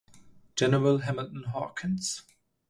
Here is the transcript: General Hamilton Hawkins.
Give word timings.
General 0.55 0.97
Hamilton 1.01 1.43
Hawkins. 1.53 2.23